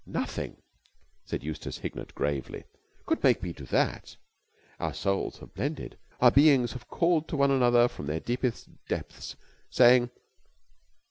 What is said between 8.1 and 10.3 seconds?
deepest depths, saying